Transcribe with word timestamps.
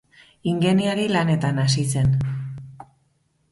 Ingeniari 0.51 1.03
lanetan 1.17 1.61
hasi 1.65 1.85
zen. 1.95 2.11